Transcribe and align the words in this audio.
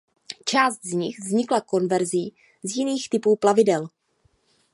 Část 0.45 0.85
z 0.85 0.93
nich 0.93 1.19
vznikla 1.19 1.61
konverzí 1.61 2.33
z 2.63 2.75
jiných 2.77 3.09
typů 3.09 3.35
plavidel. 3.35 3.87